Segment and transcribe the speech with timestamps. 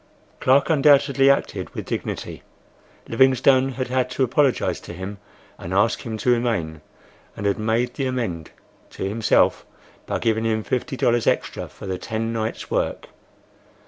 [0.39, 2.41] Clark undoubtedly acted with dignity.
[3.07, 5.19] Livingstone had had to apologize to him
[5.59, 6.81] and ask him to remain,
[7.37, 8.49] and had made the amend
[8.89, 9.63] (to himself)
[10.07, 13.09] by giving him fifty dollars extra for the ten nights' work.